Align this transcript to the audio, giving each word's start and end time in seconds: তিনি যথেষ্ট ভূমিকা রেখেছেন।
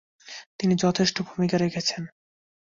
তিনি 0.59 0.73
যথেষ্ট 0.83 1.15
ভূমিকা 1.21 1.55
রেখেছেন। 1.57 2.01